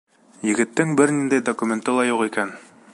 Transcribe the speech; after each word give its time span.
Егеттең 0.49 0.95
бер 1.01 1.13
ниндәй 1.17 1.45
документы 1.51 1.97
ла 1.99 2.07
юҡ 2.13 2.25
икән. 2.31 2.57